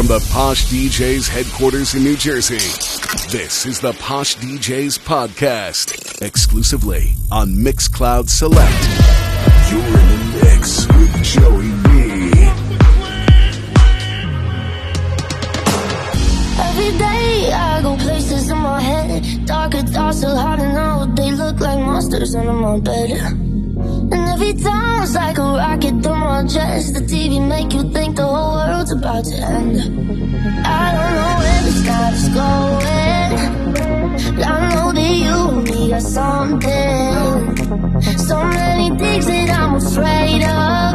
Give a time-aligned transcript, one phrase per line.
[0.00, 2.56] From the Posh DJs headquarters in New Jersey,
[3.28, 8.72] this is the Posh DJs podcast, exclusively on Mixcloud Select.
[9.70, 12.30] You're in the mix with Joey B.
[16.62, 21.14] Every day I go places in my head, darker thoughts are hard to know.
[21.14, 23.49] They look like monsters under my bed.
[24.12, 28.16] And every time it's like a rocket through my chest The TV make you think
[28.16, 29.76] the whole world's about to end.
[30.66, 33.30] I don't know where this life's going.
[34.36, 37.60] But I know that you and me are something.
[38.28, 40.90] So many things that I'm afraid of.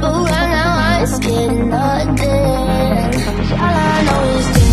[0.00, 3.04] But right now I'm scared of nothing.
[3.52, 4.63] All I know is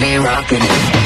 [0.00, 0.97] be rocking it.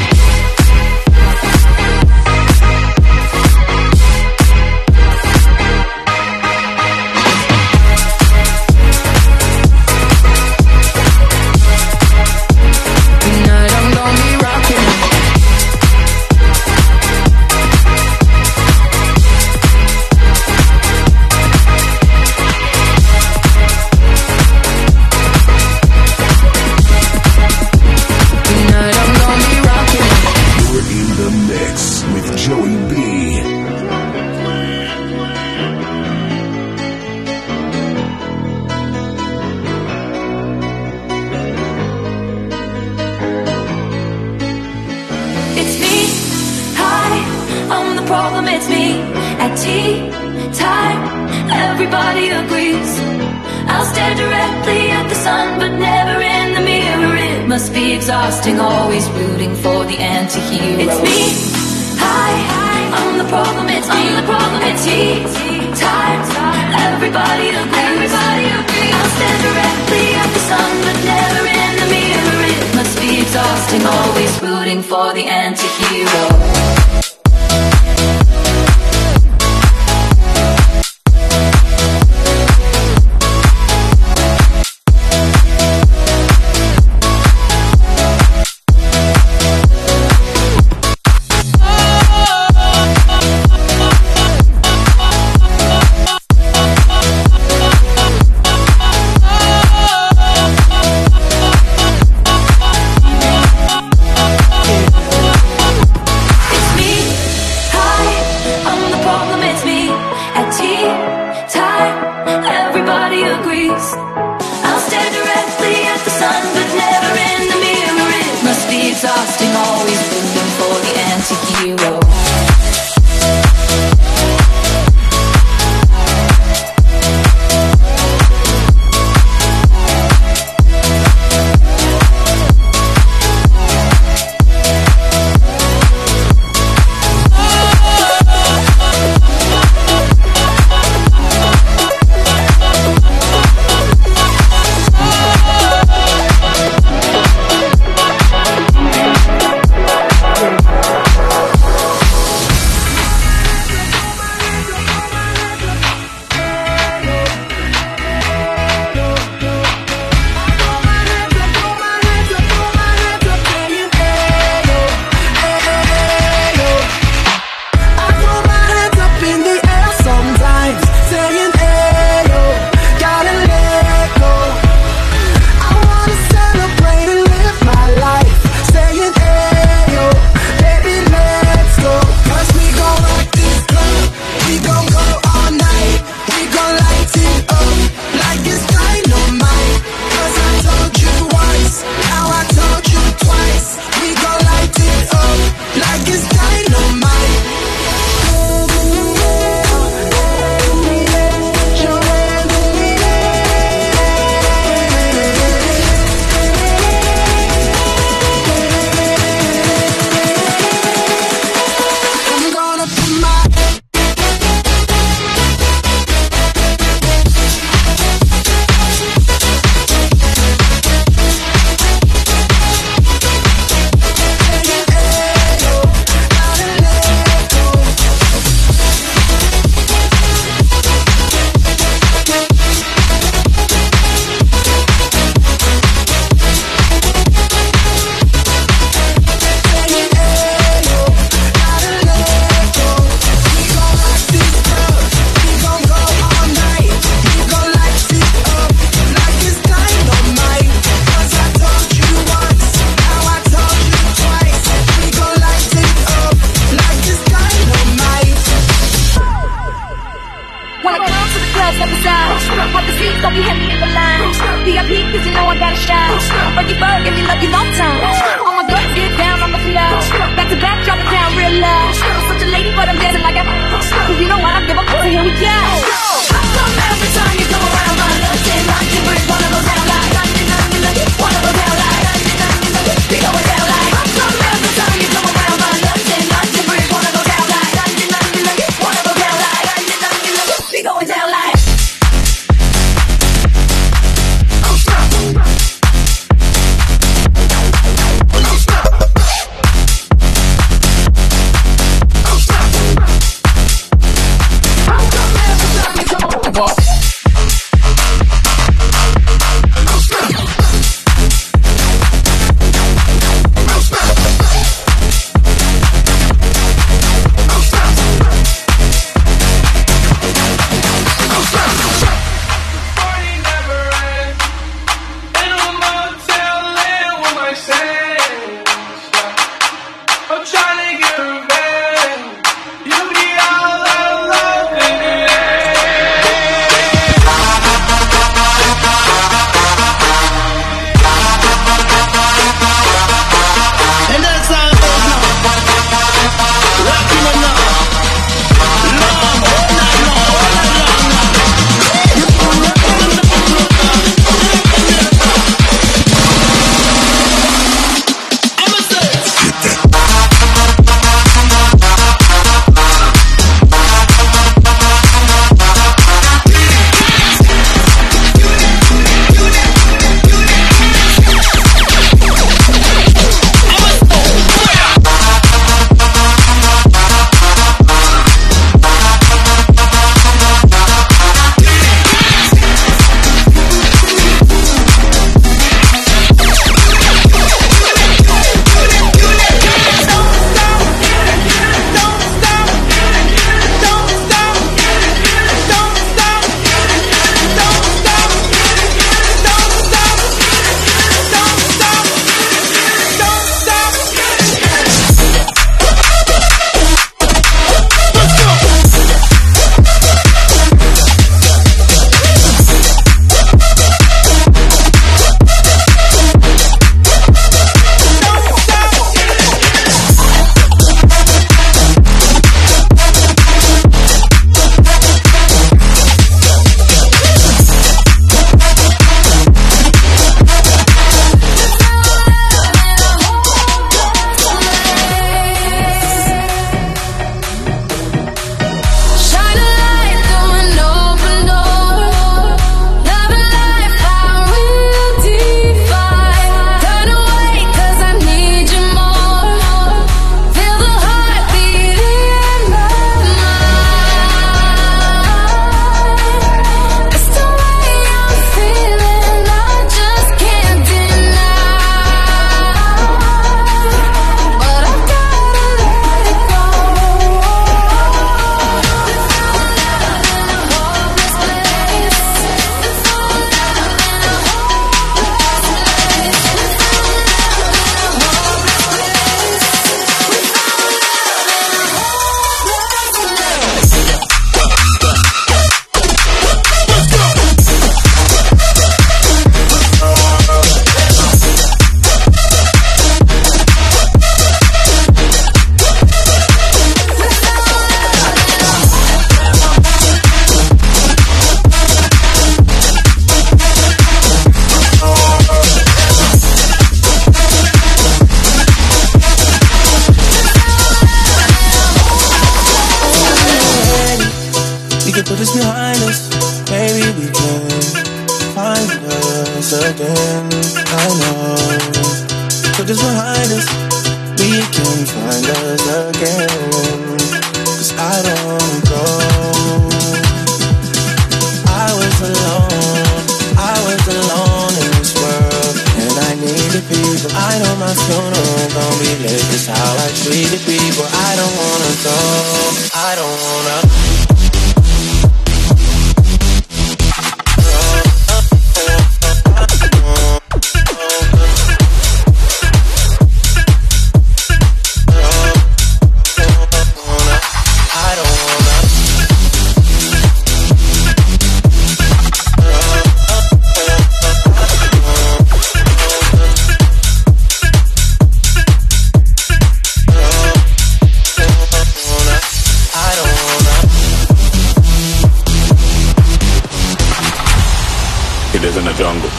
[579.02, 579.30] Jungle.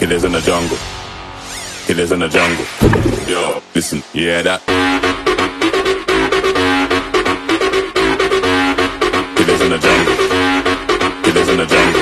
[0.00, 0.78] It is in the jungle.
[1.88, 2.64] It is in the jungle.
[3.28, 4.62] Yo, listen, hear that?
[9.40, 10.16] It is in the jungle.
[11.28, 12.01] It is in the jungle.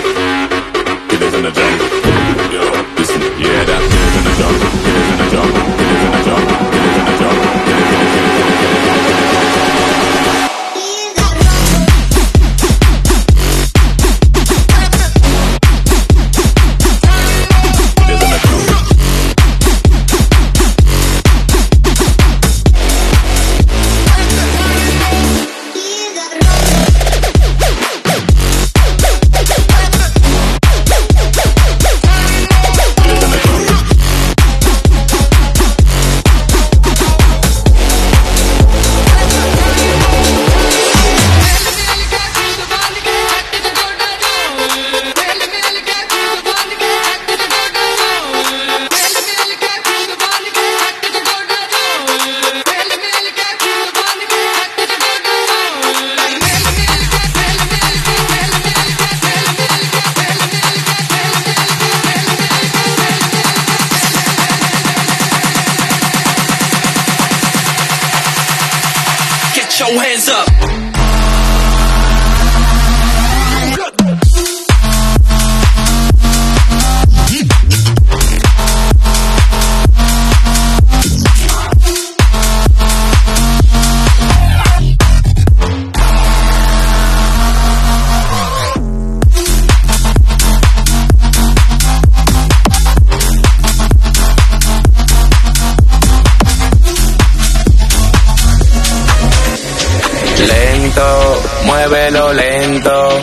[102.11, 103.21] Muévelo lento.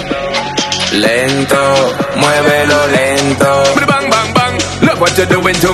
[0.93, 3.63] Lento, muévelo lento.
[3.85, 4.57] Bang bang bang.
[4.81, 5.73] Look what you're doing to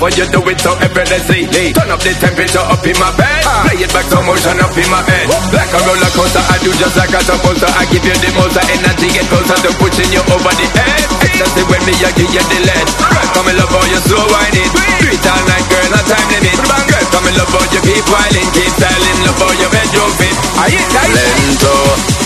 [0.00, 1.44] What you're doing so effortlessly.
[1.76, 3.44] Turn up the temperature up in my bed.
[3.44, 3.68] Ah.
[3.68, 5.28] Play it back so motion up in my head.
[5.52, 7.68] Like a roller coaster, I do just like I'm supposed to.
[7.68, 11.04] I give you the most energy, get closer to pushing you over the edge.
[11.20, 12.86] Ecstasy when me, I give you the lead.
[12.96, 14.72] Girl, come and love how you so whining.
[14.72, 16.56] Do it all night, girl, no time limit.
[16.64, 20.32] Girl, come and love how you keep whining, keep styling, love how your bedroom fit.
[20.56, 21.12] I hit that.
[21.12, 21.76] Lento,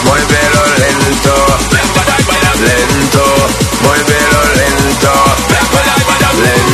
[0.07, 1.37] muévelo lento.
[1.75, 3.25] Lento,
[3.83, 5.15] muévelo lento.
[6.35, 6.74] Lento,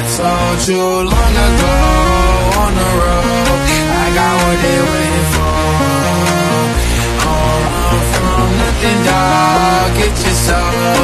[0.00, 1.76] I told you long ago
[2.64, 3.60] on the road,
[4.00, 5.56] I got what they waiting for.
[7.28, 9.88] All oh, from nothing, dog.
[9.98, 10.99] Get your soul.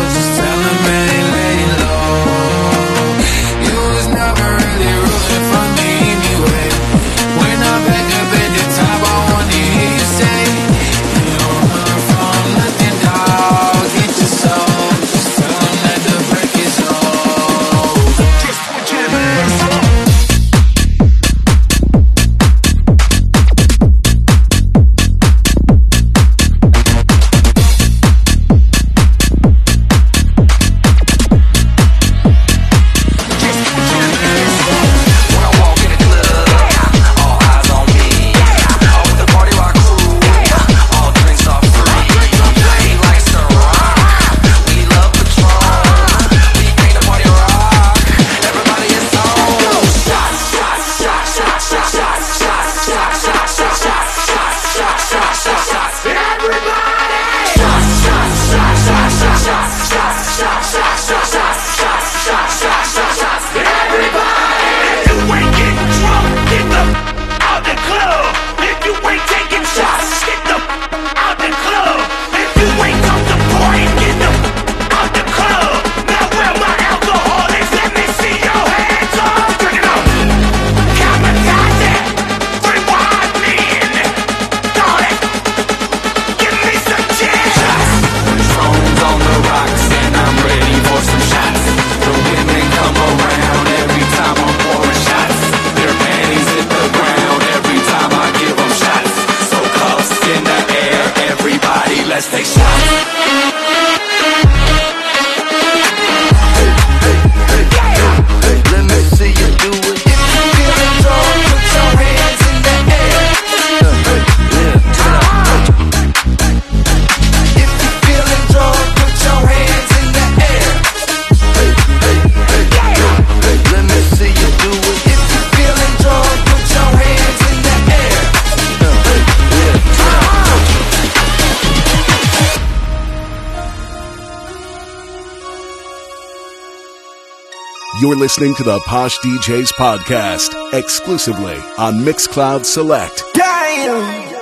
[138.16, 143.22] You're listening to the Posh DJs podcast exclusively on Mixcloud Select.
[143.35, 144.36] Damn!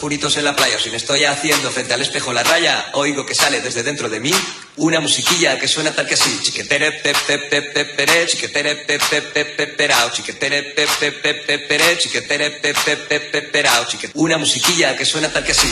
[0.00, 3.26] puritos en la playa, o si me estoy haciendo frente al espejo la raya, oigo
[3.26, 4.32] que sale desde dentro de mí
[4.76, 13.86] una musiquilla que suena tal que así, chiquetere pepepepeperé, chiquetere pepepepeperao, chiquetere pepepepeperé, chiquetere pepepepeperao,
[14.14, 15.68] una musiquilla que suena tal que así.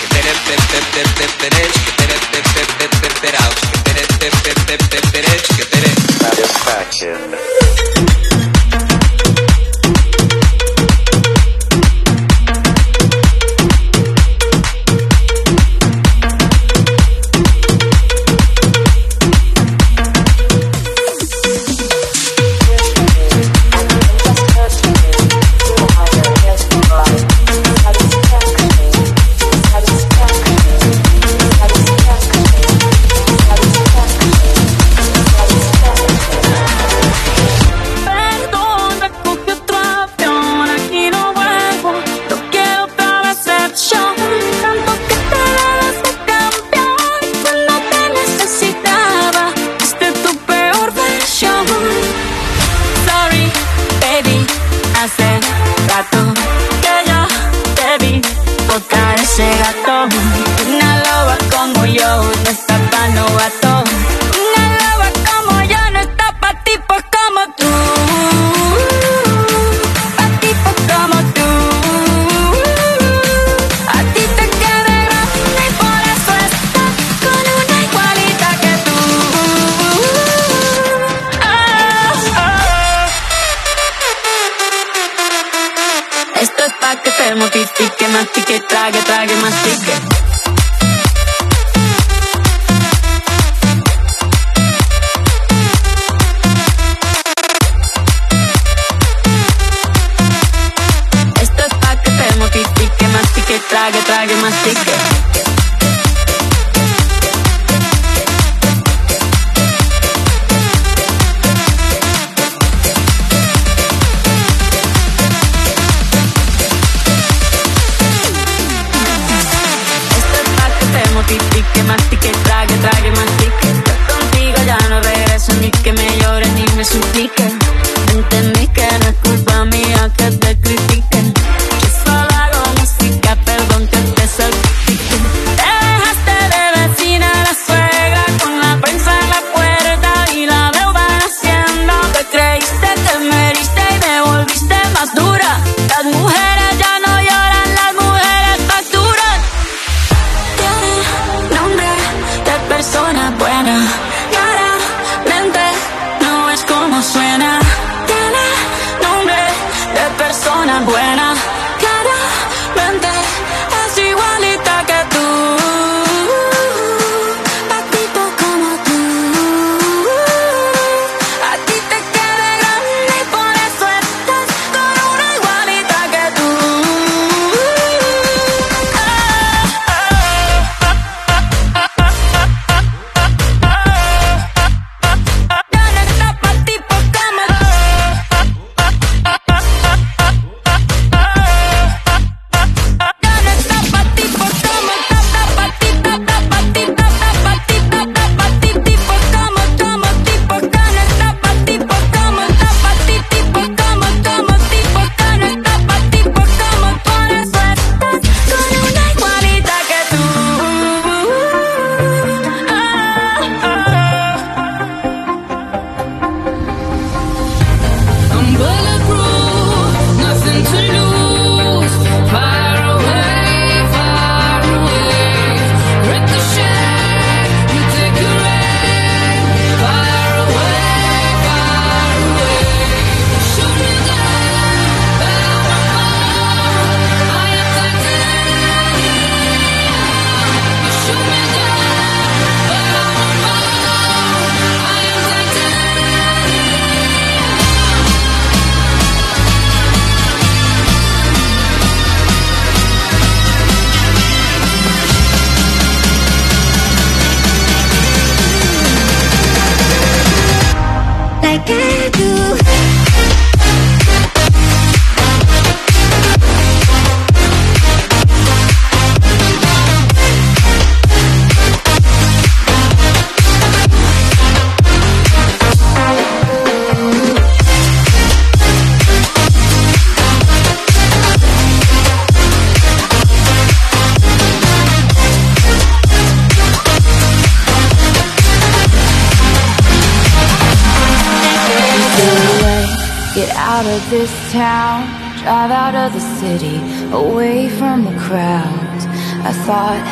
[0.00, 5.85] Chiquetere pepepepeperé, chiquetere pepepepeperao, chiquetere pepepepeperé, chiquetere
[6.66, 7.65] satisfaction.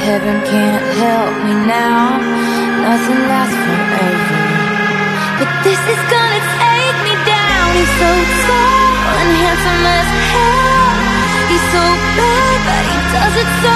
[0.05, 2.21] Heaven can't help me now.
[2.85, 4.41] Nothing lasts forever.
[5.41, 7.67] But this is gonna take me down.
[7.73, 8.11] He's so
[8.45, 10.93] tall and handsome as hell.
[11.49, 11.85] He's so
[12.21, 13.74] bad but he does it so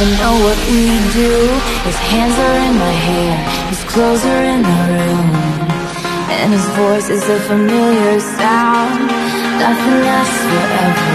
[0.00, 1.32] I know what we do.
[1.84, 3.36] His hands are in my hair,
[3.68, 5.28] his clothes are in the room.
[6.40, 9.12] And his voice is a familiar sound.
[9.60, 11.12] Nothing lasts forever.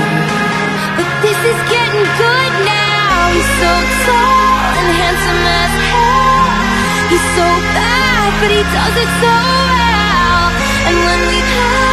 [1.02, 3.34] But this is getting good now.
[3.34, 3.74] He's so
[4.06, 6.46] tall and handsome as hell.
[7.10, 10.46] He's so bad, but he does it so well.
[10.86, 11.85] And when we have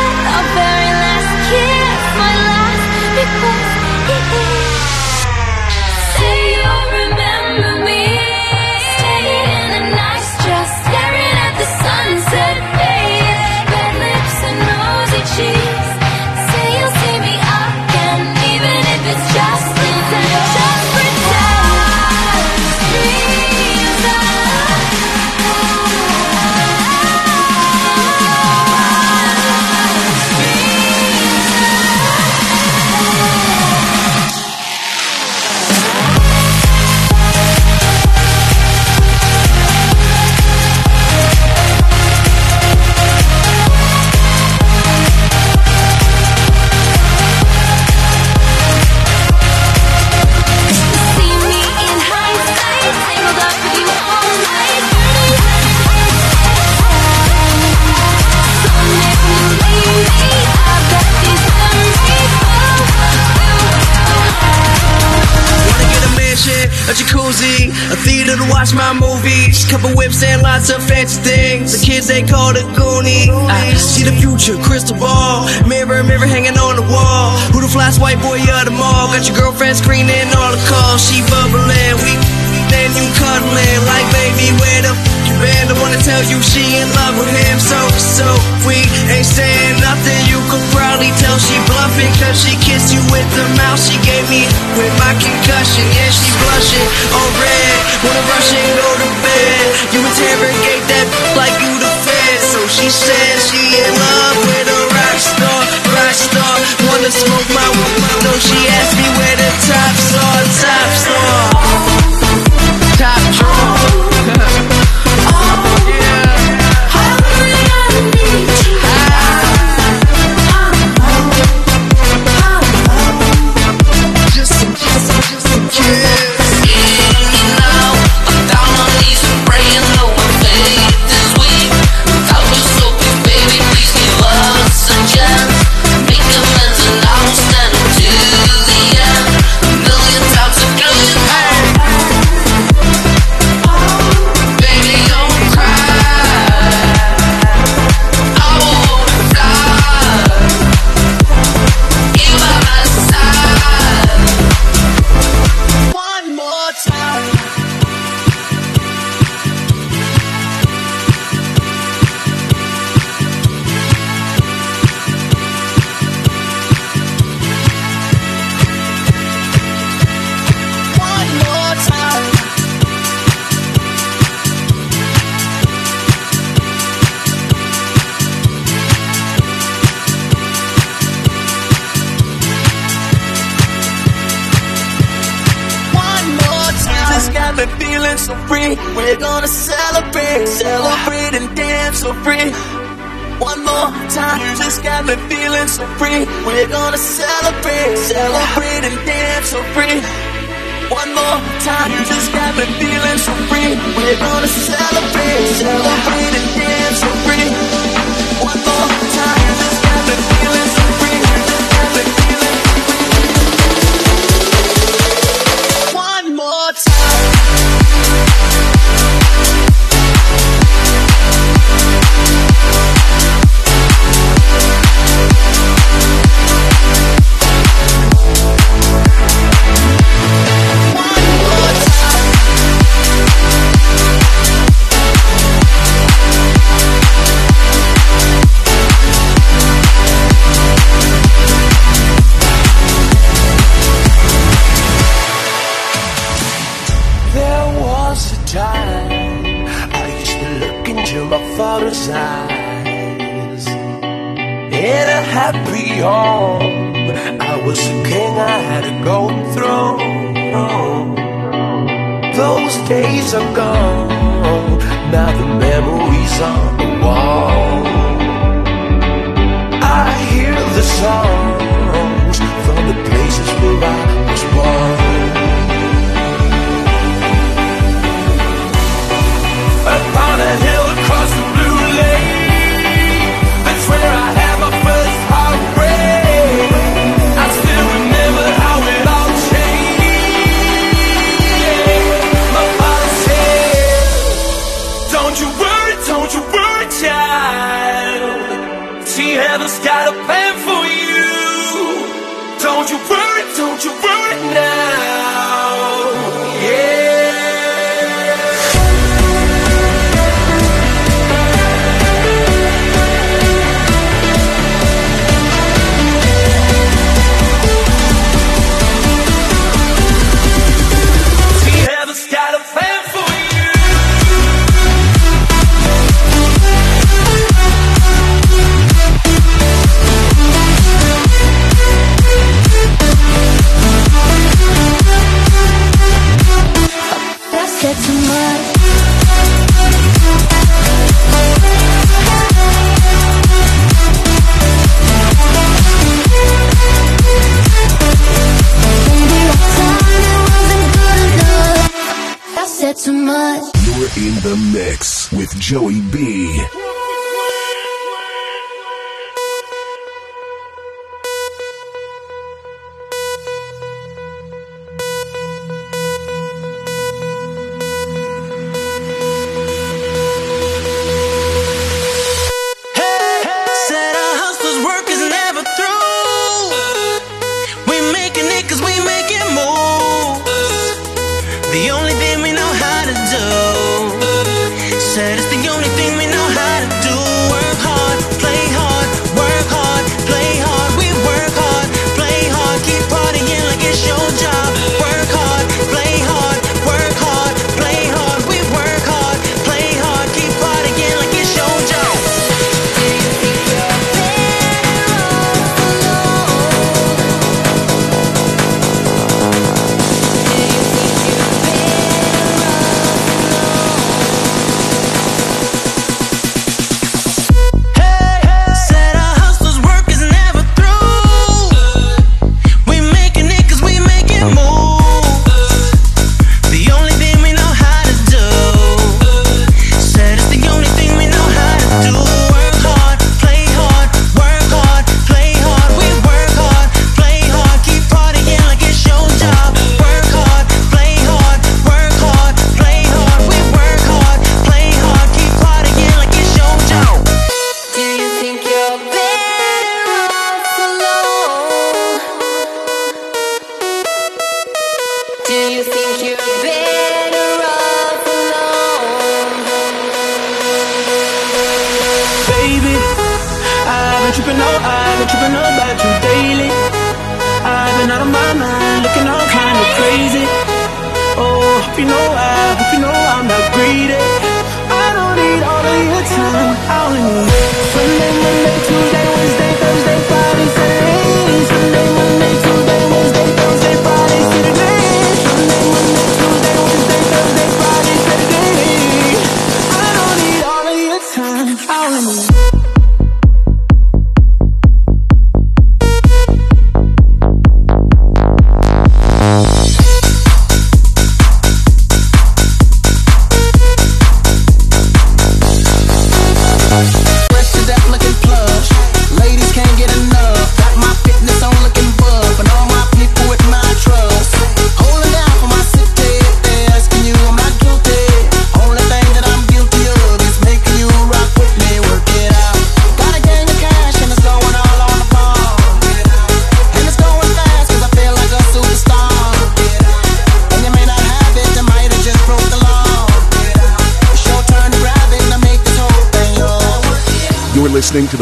[355.72, 356.11] mix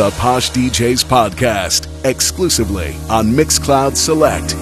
[0.00, 4.56] the Posh DJs podcast exclusively on Mixcloud Select.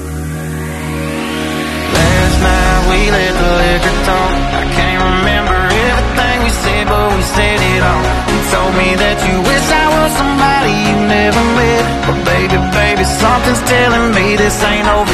[1.95, 4.35] Last night we let the liquor talk.
[4.35, 8.03] I can't remember everything we said, but we said it all.
[8.03, 11.87] You told me that you wish I was somebody you never met.
[12.03, 15.08] But baby, baby, something's telling me this ain't over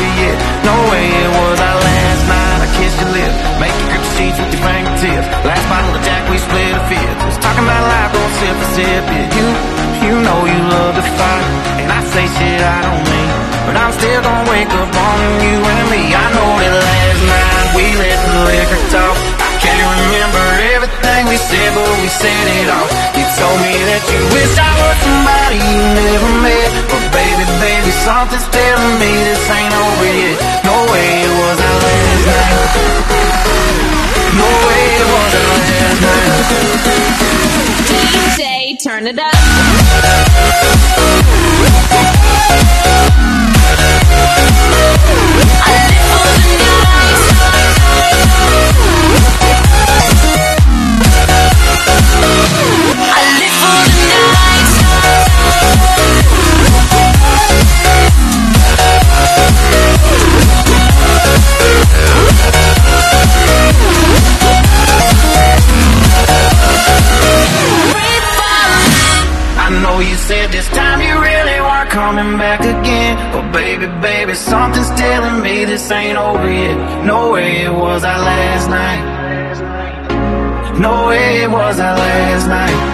[14.74, 16.02] up on you and me.
[16.10, 19.16] I know that last night we let the liquor talk.
[19.38, 20.44] I can't remember
[20.74, 22.88] everything we said, but we said it all.
[23.14, 26.68] You told me that you wish I was somebody you never met.
[26.90, 30.36] But baby, baby, something's telling me this ain't over yet.
[30.66, 32.74] No way it was our last night.
[34.34, 36.50] No way it was our last night.
[37.90, 38.42] DJ,
[38.82, 39.34] turn it up.
[44.16, 44.53] I
[44.96, 45.33] yeah.
[74.74, 77.04] Something's telling me this ain't over yet.
[77.04, 79.14] No way it was our last night.
[80.78, 82.93] No way it was our last night.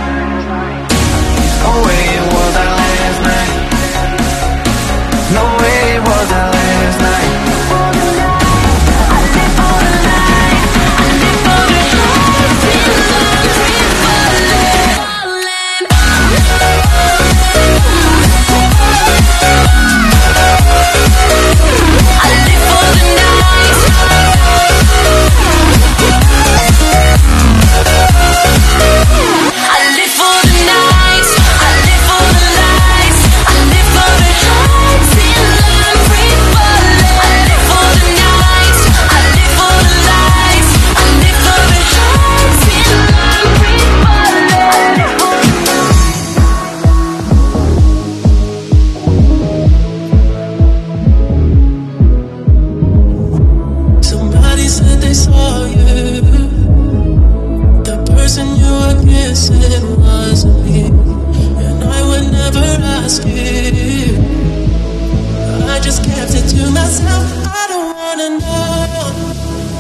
[65.69, 67.27] I just kept it to myself.
[67.45, 69.11] I don't wanna know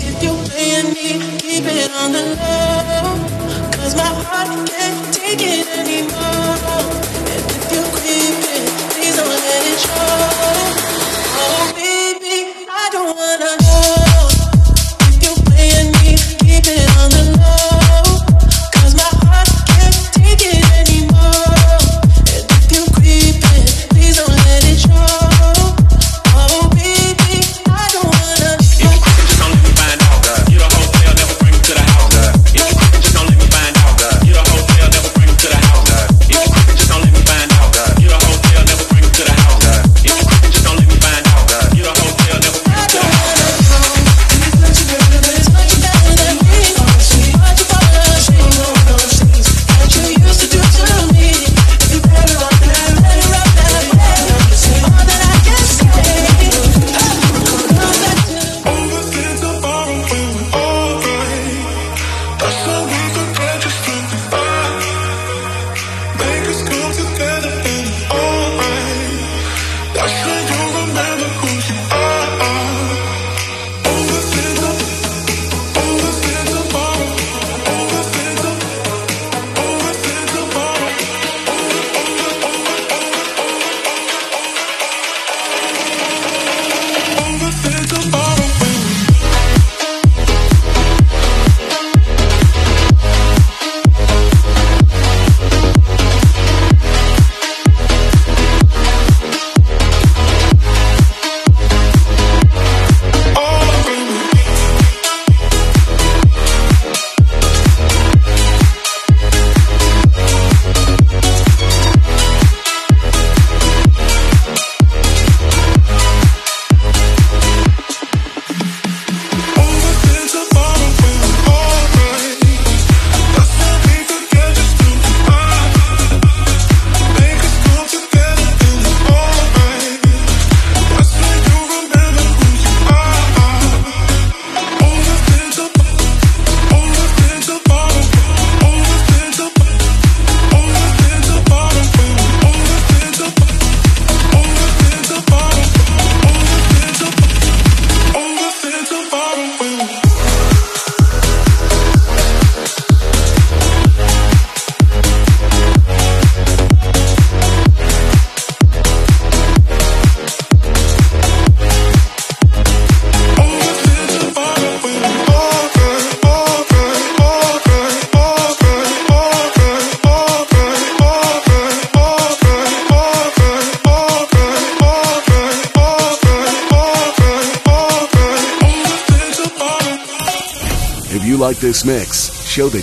[0.00, 0.34] if you're
[0.90, 1.38] me.
[1.38, 3.70] Keep it on the low.
[3.76, 4.79] Cause my heart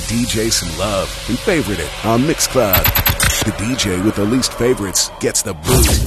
[0.07, 2.83] DJ some love and favorite it on Mixcloud.
[3.43, 6.06] The DJ with the least favorites gets the boot.